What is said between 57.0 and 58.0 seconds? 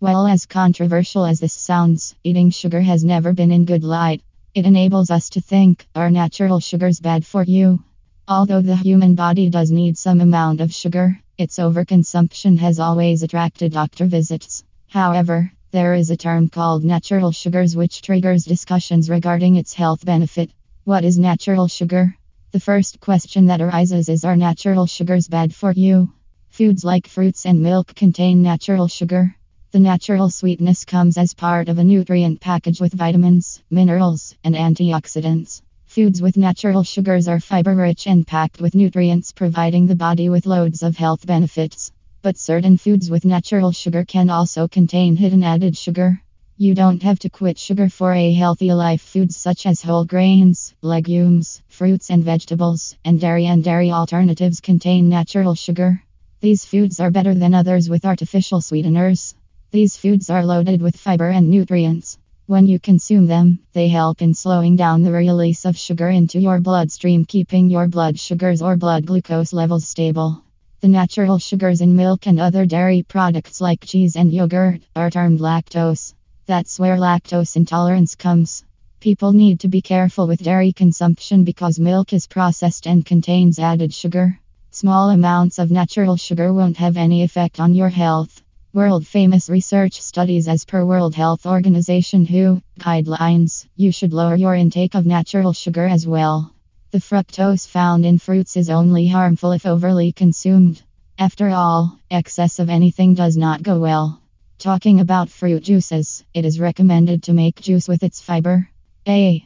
better than others